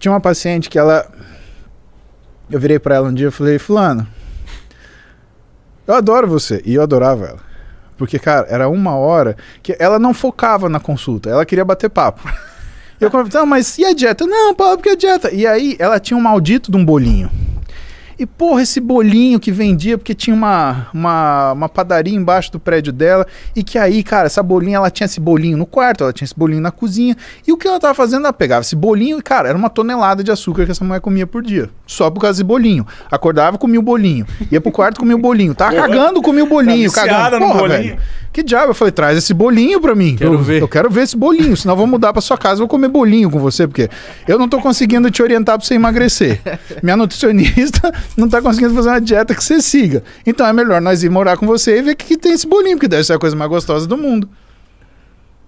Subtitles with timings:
[0.00, 1.06] Tinha uma paciente que ela.
[2.50, 4.08] Eu virei pra ela um dia e falei, Fulano,
[5.86, 6.60] eu adoro você.
[6.64, 7.50] E eu adorava ela.
[7.96, 12.22] Porque, cara, era uma hora que ela não focava na consulta, ela queria bater papo.
[13.00, 14.26] E eu conversava, mas e a dieta?
[14.26, 15.32] Não, Paulo, porque a dieta.
[15.32, 17.30] E aí ela tinha um maldito de um bolinho.
[18.20, 22.92] E, porra, esse bolinho que vendia, porque tinha uma, uma, uma padaria embaixo do prédio
[22.92, 23.26] dela.
[23.56, 26.38] E que aí, cara, essa bolinha, ela tinha esse bolinho no quarto, ela tinha esse
[26.38, 27.16] bolinho na cozinha.
[27.48, 28.24] E o que ela tava fazendo?
[28.24, 31.26] Ela pegava esse bolinho e, cara, era uma tonelada de açúcar que essa mulher comia
[31.26, 31.70] por dia.
[31.86, 32.86] Só por causa desse bolinho.
[33.10, 34.26] Acordava, comia o bolinho.
[34.52, 35.54] Ia pro quarto, comia o bolinho.
[35.54, 36.92] Tava cagando, comia o bolinho.
[36.92, 37.38] Tá cagando.
[37.38, 37.78] Porra, bolinho.
[37.78, 37.98] velho.
[38.32, 38.70] Que diabo?
[38.70, 40.14] Eu falei, traz esse bolinho pra mim.
[40.14, 40.62] Quero eu, ver.
[40.62, 43.28] Eu quero ver esse bolinho, senão eu vou mudar pra sua casa, vou comer bolinho
[43.28, 43.88] com você, porque
[44.28, 46.40] eu não tô conseguindo te orientar pra você emagrecer.
[46.80, 50.04] Minha nutricionista não tá conseguindo fazer uma dieta que você siga.
[50.24, 52.76] Então é melhor nós ir morar com você e ver que, que tem esse bolinho,
[52.76, 54.28] porque deve ser a coisa mais gostosa do mundo.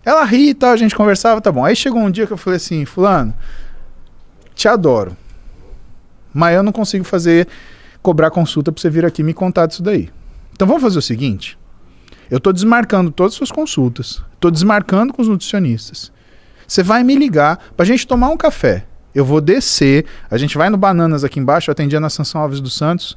[0.05, 1.65] Ela ri e tal, a gente conversava, tá bom.
[1.65, 3.33] Aí chegou um dia que eu falei assim, fulano,
[4.57, 5.17] te adoro,
[6.35, 7.47] mas eu não consigo fazer,
[8.03, 10.11] cobrar consulta pra você vir aqui me contar disso daí.
[10.53, 11.57] Então vamos fazer o seguinte,
[12.31, 14.23] eu tô desmarcando todas as suas consultas.
[14.41, 16.11] Tô desmarcando com os nutricionistas.
[16.67, 18.87] Você vai me ligar pra gente tomar um café.
[19.15, 22.61] Eu vou descer, a gente vai no Bananas aqui embaixo, eu atendia na Sanção Alves
[22.61, 23.17] dos Santos.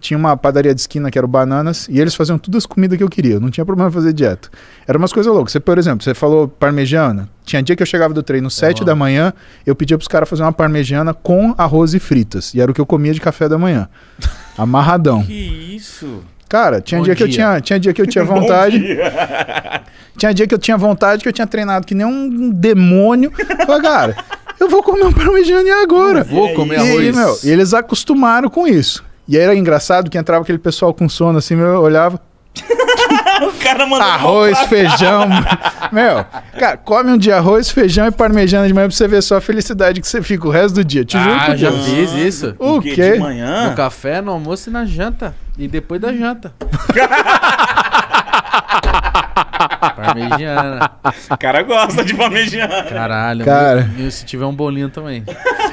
[0.00, 2.98] Tinha uma padaria de esquina que era o Bananas, e eles faziam todas as comidas
[2.98, 3.38] que eu queria.
[3.38, 4.48] Não tinha problema fazer dieta.
[4.86, 5.52] Era umas coisas loucas.
[5.52, 7.28] Você, por exemplo, você falou parmegiana.
[7.44, 8.84] Tinha dia que eu chegava do treino 7 bom.
[8.84, 9.32] da manhã,
[9.64, 12.52] eu pedia pros caras fazer uma parmegiana com arroz e fritas.
[12.54, 13.88] E era o que eu comia de café da manhã.
[14.58, 15.24] Amarradão.
[15.24, 16.22] Que isso?
[16.52, 18.78] Cara, tinha Bom dia, que eu tinha, tinha dia que eu tinha vontade.
[18.78, 19.80] dia.
[20.18, 23.32] Tinha dia que eu tinha vontade, que eu tinha treinado que nem um demônio.
[23.66, 24.16] Falei, cara,
[24.60, 26.22] eu vou comer um parmegiana agora.
[26.24, 27.16] Vou comer E arroz.
[27.16, 29.02] meu, e eles acostumaram com isso.
[29.26, 32.20] E aí era engraçado que entrava aquele pessoal com sono assim, meu, eu olhava,
[33.48, 34.06] o cara mandou.
[34.06, 35.28] arroz, feijão.
[35.90, 36.24] meu,
[36.58, 39.40] cara, come um dia arroz, feijão e parmegiana de manhã pra você ver só a
[39.40, 41.04] felicidade que você fica o resto do dia.
[41.04, 41.86] Te juro Ah, já Deus.
[41.86, 42.54] fiz isso.
[42.58, 42.94] O quê?
[42.94, 43.12] quê?
[43.12, 43.68] De manhã?
[43.70, 45.34] No café, no almoço e na janta.
[45.58, 46.52] E depois da janta.
[49.96, 50.90] Parmegiana.
[51.30, 52.82] O cara gosta de parmegiana.
[52.84, 53.44] Caralho.
[53.44, 53.90] Cara.
[53.96, 55.24] meu- E se tiver um bolinho também.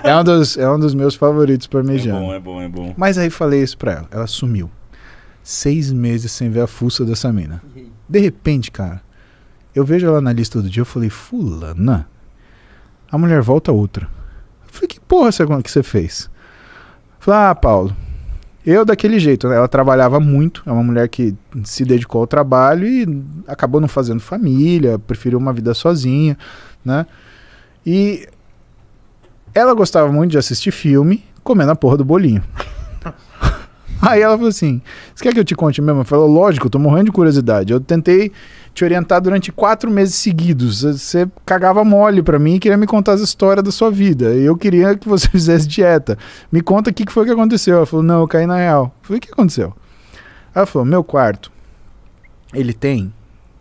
[0.04, 2.20] É um dos, é um dos meus favoritos É parmegiana.
[2.20, 2.94] bom, é bom, é bom.
[2.98, 4.08] Mas aí falei isso pra ela.
[4.12, 4.70] Ela sumiu.
[5.50, 7.60] Seis meses sem ver a fuça dessa mina.
[8.08, 9.02] De repente, cara,
[9.74, 10.82] eu vejo ela na lista do dia.
[10.82, 12.08] Eu falei, Fulana.
[13.12, 14.08] A mulher volta outra.
[14.68, 16.30] Eu falei, que porra essa que você fez?
[17.18, 17.98] Eu falei, ah, Paulo.
[18.64, 19.56] Eu daquele jeito, né?
[19.56, 20.62] Ela trabalhava muito.
[20.68, 23.08] É uma mulher que se dedicou ao trabalho e
[23.48, 26.38] acabou não fazendo família, preferiu uma vida sozinha,
[26.86, 27.08] né?
[27.84, 28.30] E
[29.56, 32.44] ela gostava muito de assistir filme comendo a porra do bolinho.
[34.02, 34.82] Aí ela falou assim:
[35.14, 36.02] Você quer que eu te conte mesmo?
[36.02, 37.74] Eu falei: Lógico, eu tô morrendo de curiosidade.
[37.74, 38.32] Eu tentei
[38.74, 40.84] te orientar durante quatro meses seguidos.
[40.84, 44.34] Você cagava mole pra mim e queria me contar as histórias da sua vida.
[44.34, 46.18] Eu queria que você fizesse dieta.
[46.52, 47.78] Me conta o que que foi que aconteceu.
[47.78, 48.96] Ela falou: Não, eu caí na real.
[49.02, 49.74] Eu falei: O que aconteceu?
[50.56, 51.52] Ela falou: Meu quarto,
[52.54, 53.14] ele tem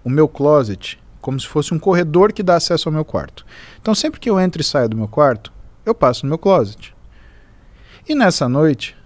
[0.05, 3.45] o meu closet como se fosse um corredor que dá acesso ao meu quarto.
[3.81, 5.53] Então sempre que eu entro e saio do meu quarto,
[5.85, 6.95] eu passo no meu closet.
[8.09, 8.97] E nessa noite,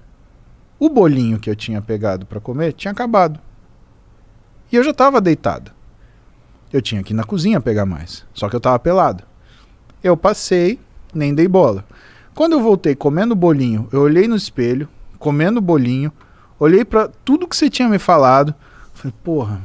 [0.84, 3.38] o bolinho que eu tinha pegado para comer tinha acabado.
[4.72, 5.70] E eu já estava deitado.
[6.72, 8.25] Eu tinha que ir na cozinha pegar mais.
[8.34, 9.22] Só que eu estava pelado.
[10.03, 10.81] Eu passei,
[11.15, 11.84] nem dei bola.
[12.34, 14.88] Quando eu voltei comendo o bolinho, eu olhei no espelho,
[15.20, 16.12] comendo o bolinho,
[16.59, 18.53] olhei para tudo que você tinha me falado.
[18.93, 19.62] Falei, porra,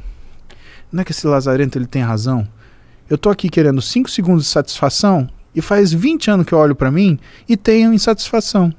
[0.91, 2.47] não é que esse lazarento ele tem razão?
[3.09, 6.75] Eu tô aqui querendo 5 segundos de satisfação e faz 20 anos que eu olho
[6.75, 7.17] para mim
[7.49, 8.71] e tenho insatisfação.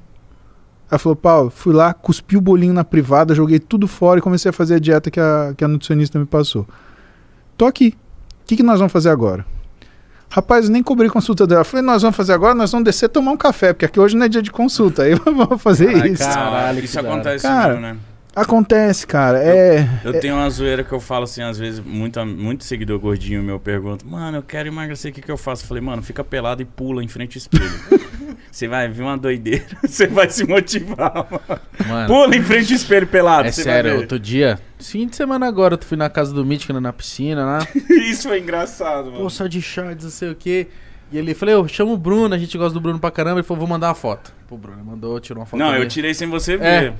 [0.89, 4.49] Ela falou, Paulo, fui lá, cuspi o bolinho na privada, joguei tudo fora e comecei
[4.49, 6.67] a fazer a dieta que a, que a nutricionista me passou.
[7.55, 7.95] Tô aqui.
[8.43, 9.45] O que, que nós vamos fazer agora?
[10.31, 11.61] Rapaz, eu nem cobri consulta dela.
[11.61, 14.15] Eu falei, nós vamos fazer agora, nós vamos descer tomar um café, porque aqui hoje
[14.15, 15.03] não é dia de consulta.
[15.03, 16.23] Aí vamos fazer Ai, isso.
[16.23, 16.35] cara.
[16.35, 17.97] Caralho, isso acontece Cara, mesmo, né?
[18.41, 19.37] Acontece, cara.
[19.43, 19.87] É.
[20.03, 23.59] Eu tenho uma zoeira que eu falo assim, às vezes, muito, muito seguidor gordinho meu
[23.59, 25.63] pergunta, mano, eu quero emagrecer, o que, que eu faço?
[25.63, 28.09] Eu falei, mano, fica pelado e pula em frente ao espelho.
[28.51, 31.61] você vai ver uma doideira, você vai se motivar, mano.
[31.87, 33.47] Mano, Pula em frente ao espelho pelado.
[33.47, 34.03] é você sério, vai ver.
[34.03, 37.67] outro dia, fim de semana agora, eu fui na casa do Mítico, na piscina lá.
[37.89, 39.23] Isso foi engraçado, mano.
[39.23, 40.67] Pô, só de shorts, não sei o quê.
[41.11, 43.39] E ele falei, eu chamo o Bruno, a gente gosta do Bruno pra caramba.
[43.39, 44.31] Ele falou, vou mandar uma foto.
[44.47, 45.59] Pô, Bruno, mandou, tirou uma foto.
[45.59, 46.93] Não, eu tirei sem você É.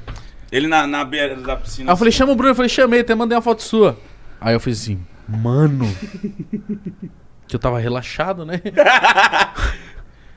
[0.51, 1.89] Ele na, na beira da piscina.
[1.89, 3.97] Aí eu falei, chama o Bruno, eu falei, chamei, até mandei uma foto sua.
[4.41, 5.85] Aí eu fiz assim, mano.
[7.47, 8.61] que eu tava relaxado, né?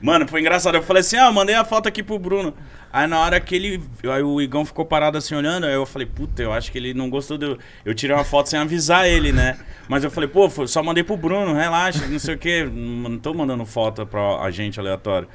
[0.03, 0.75] Mano, foi engraçado.
[0.75, 2.53] Eu falei assim, ah, eu mandei a foto aqui pro Bruno.
[2.91, 3.81] Aí na hora que ele.
[4.03, 6.93] Aí o Igão ficou parado assim olhando, aí eu falei, puta, eu acho que ele
[6.93, 7.57] não gostou do.
[7.85, 9.57] Eu tirei uma foto sem avisar ele, né?
[9.87, 12.69] Mas eu falei, pô, só mandei pro Bruno, relaxa, não sei o quê.
[12.69, 15.29] Não tô mandando foto pra agente aleatório.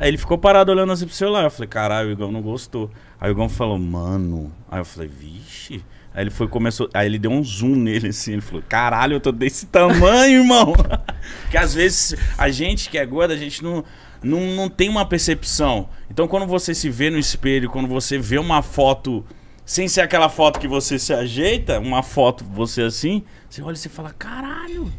[0.00, 1.44] Aí ele ficou parado olhando assim pro celular.
[1.44, 2.90] Eu falei, caralho, o Igão não gostou.
[3.20, 4.50] Aí o Igão falou, mano.
[4.70, 5.84] Aí eu falei, vixe.
[6.14, 6.88] Aí ele foi começou.
[6.94, 8.32] Aí ele deu um zoom nele assim.
[8.32, 10.72] Ele falou, caralho, eu tô desse tamanho, irmão.
[11.42, 13.84] Porque às vezes a gente que é gorda, a gente não,
[14.22, 15.90] não, não tem uma percepção.
[16.10, 19.22] Então quando você se vê no espelho, quando você vê uma foto.
[19.66, 23.76] Sem ser aquela foto que você se ajeita, uma foto você assim, você olha e
[23.76, 24.90] você fala, caralho,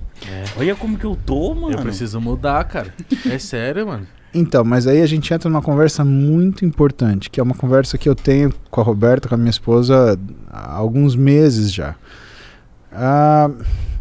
[0.55, 1.73] olha como que eu tô, mano.
[1.73, 2.93] Eu preciso mudar, cara.
[3.29, 4.07] É sério, mano.
[4.33, 8.07] Então, mas aí a gente entra numa conversa muito importante, que é uma conversa que
[8.07, 10.17] eu tenho com a Roberta, com a minha esposa,
[10.49, 11.95] há alguns meses já.
[12.93, 13.49] A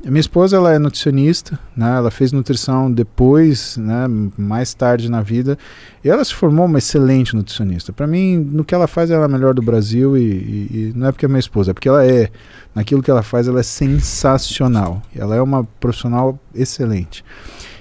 [0.04, 1.96] minha esposa ela é nutricionista, né?
[1.96, 4.06] Ela fez nutrição depois, né?
[4.38, 5.58] Mais tarde na vida,
[6.02, 7.92] e ela se formou uma excelente nutricionista.
[7.92, 10.92] Para mim, no que ela faz, ela é a melhor do Brasil e, e, e
[10.96, 12.30] não é porque é minha esposa, é porque ela é.
[12.72, 15.02] Naquilo que ela faz, ela é sensacional.
[15.14, 17.24] Ela é uma profissional excelente.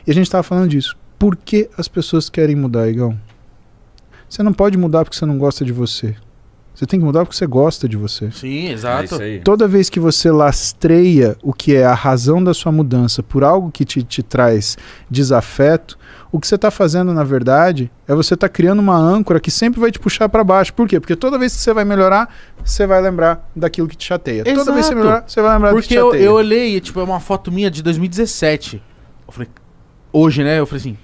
[0.06, 0.98] E a gente estava falando disso.
[1.20, 3.20] Por que as pessoas querem mudar, Igão?
[4.28, 6.16] Você não pode mudar porque você não gosta de você.
[6.74, 8.32] Você tem que mudar porque você gosta de você.
[8.32, 9.16] Sim, É exato.
[9.22, 9.42] aí.
[9.42, 13.70] Toda vez que você lastreia o que é a razão da sua mudança por algo
[13.70, 14.78] que te, te traz
[15.10, 15.98] desafeto,
[16.32, 19.82] o que você está fazendo, na verdade, é você estar criando uma âncora que sempre
[19.82, 20.74] vai te puxar para baixo.
[20.74, 21.02] Por quê?
[21.02, 22.34] Porque toda vez que você vai melhorar,
[22.64, 24.46] você vai lembrar daquilo que te chateia.
[24.46, 24.96] Toda vez que você Exato.
[24.96, 26.24] melhorar, você vai lembrar do que Porque te eu, chateia.
[26.24, 28.82] eu olhei, e, tipo, é uma foto minha de 2017.
[29.28, 29.50] Eu falei,
[30.14, 30.60] hoje, né?
[30.60, 30.98] Eu falei assim,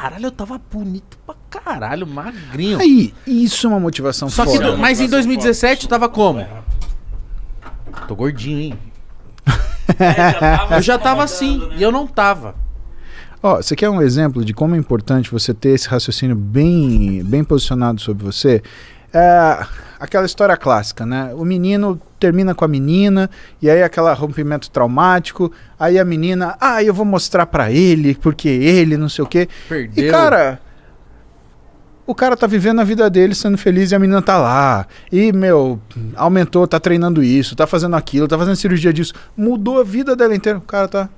[0.00, 2.78] caralho, eu tava bonito pra caralho, magrinho.
[2.78, 6.46] Aí, isso é uma motivação Só que, do- mas em Motivação 2017 eu tava como?
[8.08, 8.78] Tô gordinho, hein?
[9.98, 11.76] É, Eu já tava assim, né?
[11.78, 12.54] e eu não tava.
[13.42, 17.42] Ó, você quer um exemplo de como é importante você ter esse raciocínio bem, bem
[17.42, 18.62] posicionado sobre você?
[19.12, 19.66] É
[19.98, 21.32] aquela história clássica, né?
[21.34, 23.28] O menino termina com a menina
[23.60, 28.48] e aí aquele rompimento traumático, aí a menina, ah, eu vou mostrar pra ele porque
[28.48, 29.48] ele não sei o quê.
[29.68, 30.06] Perdeu.
[30.06, 30.58] E cara,
[32.10, 34.86] o cara tá vivendo a vida dele sendo feliz e a menina tá lá.
[35.12, 35.80] E, meu,
[36.16, 39.12] aumentou, tá treinando isso, tá fazendo aquilo, tá fazendo cirurgia disso.
[39.36, 40.58] Mudou a vida dela inteira.
[40.58, 41.08] O cara tá.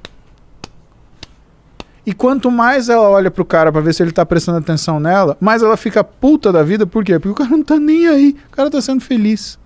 [2.05, 5.37] E quanto mais ela olha pro cara pra ver se ele tá prestando atenção nela,
[5.41, 6.87] mais ela fica puta da vida.
[6.87, 7.19] Por quê?
[7.19, 8.37] Porque o cara não tá nem aí.
[8.49, 9.59] O cara tá sendo feliz.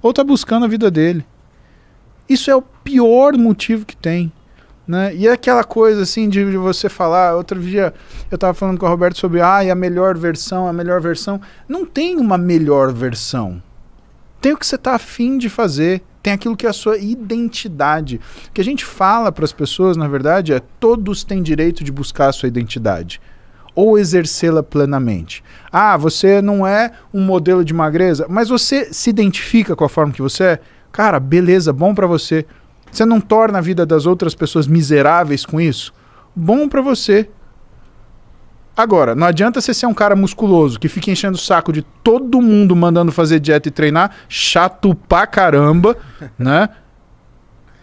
[0.00, 1.24] Ou tá buscando a vida dele.
[2.28, 4.32] Isso é o pior motivo que tem.
[4.86, 5.14] Né?
[5.14, 7.36] E é aquela coisa assim de, de você falar.
[7.36, 7.92] Outro dia
[8.30, 11.38] eu tava falando com a Roberto sobre ah, a melhor versão, a melhor versão.
[11.68, 13.62] Não tem uma melhor versão.
[14.40, 16.02] Tem o que você tá afim de fazer.
[16.24, 18.18] Tem aquilo que é a sua identidade.
[18.48, 21.92] O que a gente fala para as pessoas, na verdade, é todos têm direito de
[21.92, 23.20] buscar a sua identidade
[23.74, 25.44] ou exercê-la plenamente.
[25.70, 30.14] Ah, você não é um modelo de magreza, mas você se identifica com a forma
[30.14, 30.60] que você é?
[30.90, 32.46] Cara, beleza, bom para você.
[32.90, 35.92] Você não torna a vida das outras pessoas miseráveis com isso?
[36.34, 37.28] Bom para você.
[38.76, 42.42] Agora, não adianta você ser um cara musculoso que fica enchendo o saco de todo
[42.42, 45.96] mundo mandando fazer dieta e treinar, chato pra caramba,
[46.36, 46.68] né?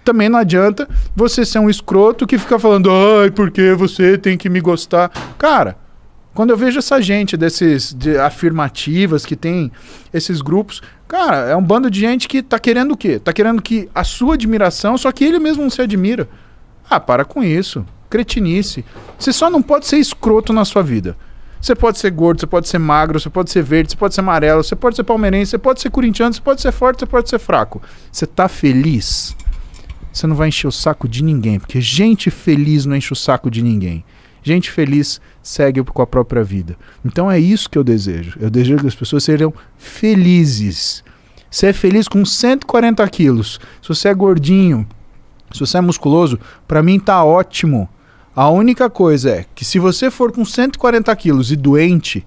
[0.04, 4.50] Também não adianta você ser um escroto que fica falando, ai, porque você tem que
[4.50, 5.10] me gostar.
[5.38, 5.78] Cara,
[6.34, 9.72] quando eu vejo essa gente desses de afirmativas que tem
[10.14, 13.20] esses grupos, cara, é um bando de gente que tá querendo o quê?
[13.20, 16.28] Tá querendo que a sua admiração, só que ele mesmo não se admira.
[16.90, 17.86] Ah, para com isso.
[18.12, 18.86] Cretinice.
[19.18, 21.18] Você só não pode ser escroto na sua vida.
[21.62, 24.22] Você pode ser gordo, você pode ser magro, você pode ser verde, você pode ser
[24.22, 27.30] amarelo, você pode ser palmeirense, você pode ser corintiano, você pode ser forte, você pode
[27.30, 27.82] ser fraco.
[28.12, 29.36] Você tá feliz?
[30.12, 33.50] Você não vai encher o saco de ninguém, porque gente feliz não enche o saco
[33.50, 34.04] de ninguém.
[34.44, 36.76] Gente feliz segue com a própria vida.
[37.06, 38.38] Então é isso que eu desejo.
[38.40, 41.04] Eu desejo que as pessoas sejam felizes.
[41.50, 43.60] Você é feliz com 140 quilos.
[43.82, 44.88] Se você é gordinho,
[45.54, 47.88] se você é musculoso, para mim tá ótimo.
[48.36, 52.26] A única coisa é que se você for com 140 quilos e doente,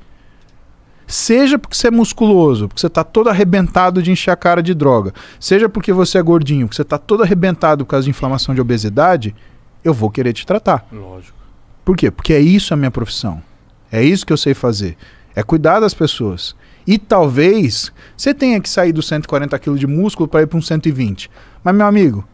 [1.06, 4.74] seja porque você é musculoso, porque você tá todo arrebentado de encher a cara de
[4.74, 8.54] droga, seja porque você é gordinho, porque você tá todo arrebentado por causa de inflamação
[8.54, 9.34] de obesidade,
[9.82, 10.86] eu vou querer te tratar.
[10.92, 11.36] Lógico.
[11.84, 12.10] Por quê?
[12.10, 13.42] Porque é isso a minha profissão.
[13.90, 14.96] É isso que eu sei fazer.
[15.34, 16.54] É cuidar das pessoas.
[16.86, 20.62] E talvez você tenha que sair dos 140 quilos de músculo para ir para um
[20.62, 21.30] 120.
[21.62, 22.26] Mas, meu amigo,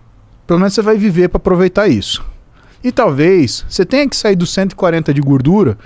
[0.47, 2.25] pelo menos você vai viver para aproveitar isso.
[2.83, 5.77] E talvez você tenha que sair dos 140 de gordura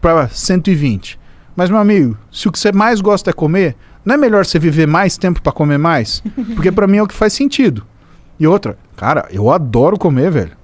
[0.00, 1.18] para 120.
[1.54, 4.58] Mas, meu amigo, se o que você mais gosta é comer, não é melhor você
[4.58, 6.22] viver mais tempo para comer mais?
[6.54, 7.84] Porque para mim é o que faz sentido.
[8.38, 10.56] E outra, cara, eu adoro comer, velho.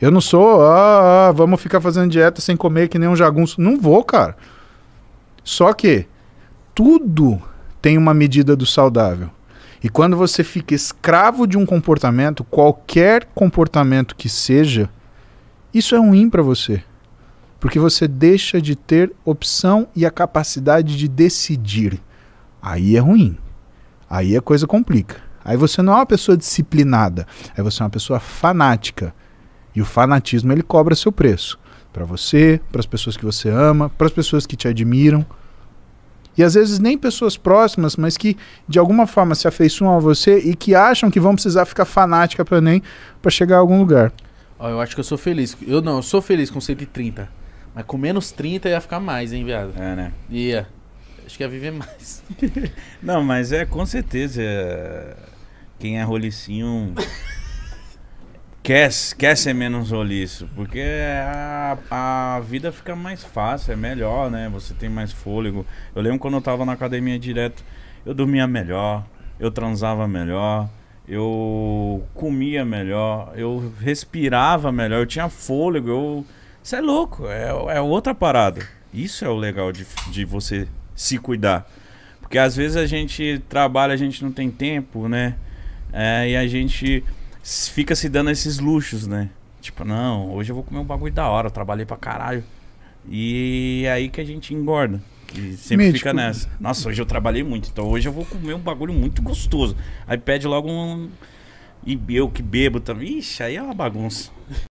[0.00, 3.60] Eu não sou, ah, ah, vamos ficar fazendo dieta sem comer que nem um jagunço.
[3.60, 4.36] Não vou, cara.
[5.44, 6.06] Só que
[6.74, 7.40] tudo
[7.80, 9.30] tem uma medida do saudável.
[9.82, 14.90] E quando você fica escravo de um comportamento, qualquer comportamento que seja,
[15.72, 16.82] isso é ruim para você.
[17.58, 22.00] Porque você deixa de ter opção e a capacidade de decidir.
[22.60, 23.38] Aí é ruim.
[24.08, 25.16] Aí a coisa complica.
[25.44, 29.14] Aí você não é uma pessoa disciplinada, aí você é uma pessoa fanática.
[29.74, 31.58] E o fanatismo ele cobra seu preço.
[31.92, 35.24] Para você, para as pessoas que você ama, para as pessoas que te admiram.
[36.38, 38.36] E às vezes nem pessoas próximas, mas que
[38.68, 42.44] de alguma forma se afeiçoam a você e que acham que vão precisar ficar fanática
[42.44, 42.82] para nem
[43.20, 44.12] para chegar a algum lugar.
[44.58, 45.56] Ó, eu acho que eu sou feliz.
[45.66, 47.28] Eu não, eu sou feliz com 130.
[47.74, 49.72] Mas com menos 30 ia ficar mais, hein, viado?
[49.76, 50.12] É, né?
[50.28, 50.66] Ia.
[51.24, 52.22] Acho que ia viver mais.
[53.00, 54.42] Não, mas é com certeza.
[54.42, 55.14] é,
[55.78, 56.92] Quem é rolicinho
[58.70, 60.48] quer, quer ser menos roliço.
[60.54, 64.48] Porque a, a vida fica mais fácil, é melhor, né?
[64.52, 65.66] Você tem mais fôlego.
[65.92, 67.64] Eu lembro quando eu tava na academia direto,
[68.06, 69.04] eu dormia melhor,
[69.40, 70.68] eu transava melhor.
[71.08, 76.26] Eu comia melhor, eu respirava melhor, eu tinha fôlego, eu.
[76.62, 78.64] Isso é louco, é, é outra parada.
[78.94, 81.68] Isso é o legal de, de você se cuidar.
[82.20, 85.34] Porque às vezes a gente trabalha, a gente não tem tempo, né?
[85.92, 87.02] É, e a gente
[87.42, 89.30] fica se dando esses luxos, né?
[89.60, 92.44] Tipo, não, hoje eu vou comer um bagulho da hora, eu trabalhei pra caralho.
[93.08, 95.00] E é aí que a gente engorda.
[95.34, 95.98] E sempre Mítico.
[95.98, 96.50] fica nessa.
[96.58, 99.76] Nossa, hoje eu trabalhei muito, então hoje eu vou comer um bagulho muito gostoso.
[100.06, 101.08] Aí pede logo um.
[101.86, 103.18] E eu que bebo também.
[103.18, 104.30] Ixi, aí é uma bagunça.